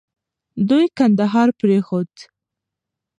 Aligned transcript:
دوی 0.69 0.85
کندهار 0.97 1.47
پرېښود. 1.59 2.11